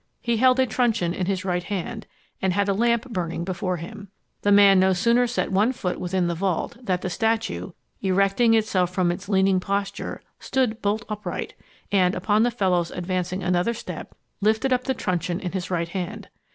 He 0.19 0.37
held 0.37 0.59
a 0.59 0.65
truncheon 0.65 1.13
in 1.13 1.27
his 1.27 1.45
right 1.45 1.61
hand, 1.61 2.07
and 2.41 2.53
had 2.53 2.67
a 2.67 2.73
lamp 2.73 3.11
burning 3.11 3.43
before 3.43 3.77
him. 3.77 4.07
The 4.41 4.51
man 4.51 4.77
had 4.77 4.87
no 4.87 4.93
sooner 4.93 5.27
set 5.27 5.51
one 5.51 5.71
foot 5.73 5.99
within 5.99 6.25
the 6.25 6.33
vault, 6.33 6.75
than 6.81 6.97
the 7.03 7.07
statue, 7.11 7.73
erecting 8.01 8.55
itself 8.55 8.89
from 8.91 9.11
its 9.11 9.29
leaning 9.29 9.59
posture, 9.59 10.23
stood 10.39 10.81
bolt 10.81 11.05
upright; 11.07 11.53
and, 11.91 12.15
upon 12.15 12.41
the 12.41 12.49
fellow's 12.49 12.89
advancing 12.89 13.43
another 13.43 13.75
step, 13.75 14.15
lifted 14.41 14.73
up 14.73 14.85
the 14.85 14.95
truncheon 14.95 15.39
in 15.39 15.51
his 15.51 15.69
right 15.69 15.89
hand. 15.89 16.29